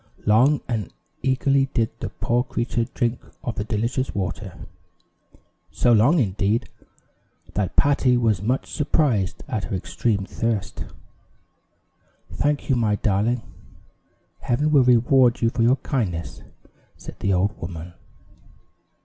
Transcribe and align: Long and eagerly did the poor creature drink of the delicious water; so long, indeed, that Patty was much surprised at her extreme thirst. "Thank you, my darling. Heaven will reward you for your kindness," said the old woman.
Long 0.25 0.61
and 0.67 0.91
eagerly 1.21 1.67
did 1.75 1.91
the 1.99 2.09
poor 2.09 2.43
creature 2.43 2.85
drink 2.85 3.19
of 3.43 3.53
the 3.53 3.63
delicious 3.63 4.15
water; 4.15 4.57
so 5.69 5.93
long, 5.93 6.17
indeed, 6.17 6.67
that 7.53 7.75
Patty 7.75 8.17
was 8.17 8.41
much 8.41 8.71
surprised 8.73 9.43
at 9.47 9.65
her 9.65 9.75
extreme 9.75 10.25
thirst. 10.25 10.85
"Thank 12.31 12.67
you, 12.67 12.75
my 12.75 12.95
darling. 12.95 13.43
Heaven 14.39 14.71
will 14.71 14.83
reward 14.83 15.39
you 15.43 15.51
for 15.51 15.61
your 15.61 15.75
kindness," 15.75 16.41
said 16.97 17.17
the 17.19 17.33
old 17.33 17.55
woman. 17.61 17.93